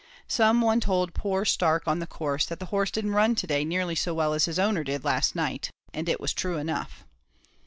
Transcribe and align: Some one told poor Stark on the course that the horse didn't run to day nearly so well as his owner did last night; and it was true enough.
Some 0.27 0.61
one 0.61 0.79
told 0.79 1.13
poor 1.13 1.45
Stark 1.45 1.87
on 1.87 1.99
the 1.99 2.07
course 2.07 2.47
that 2.47 2.57
the 2.59 2.65
horse 2.73 2.89
didn't 2.89 3.11
run 3.13 3.35
to 3.35 3.45
day 3.45 3.63
nearly 3.63 3.93
so 3.93 4.15
well 4.15 4.33
as 4.33 4.45
his 4.45 4.57
owner 4.57 4.83
did 4.83 5.05
last 5.05 5.35
night; 5.35 5.69
and 5.93 6.09
it 6.09 6.19
was 6.19 6.33
true 6.33 6.57
enough. 6.57 7.05